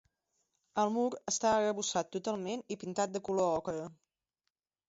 [0.83, 1.03] El mur
[1.33, 3.85] està arrebossat totalment i pintat de color ocre.